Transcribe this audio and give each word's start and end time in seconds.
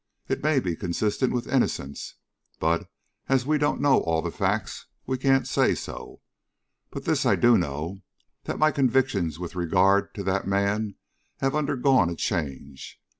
It 0.27 0.41
may 0.41 0.59
be 0.59 0.75
consistent 0.75 1.31
with 1.31 1.45
innocence, 1.47 2.15
but, 2.59 2.89
as 3.29 3.45
we 3.45 3.59
don't 3.59 3.79
know 3.79 3.99
all 3.99 4.23
the 4.23 4.31
facts, 4.31 4.87
we 5.05 5.15
can't 5.19 5.47
say 5.47 5.75
so. 5.75 6.21
But 6.89 7.05
this 7.05 7.23
I 7.23 7.35
do 7.35 7.55
know, 7.55 8.01
that 8.45 8.57
my 8.57 8.71
convictions 8.71 9.37
with 9.37 9.53
regard 9.55 10.15
to 10.15 10.23
that 10.23 10.47
man 10.47 10.95
have 11.41 11.53
undergone 11.55 12.09
a 12.09 12.15
change. 12.15 12.99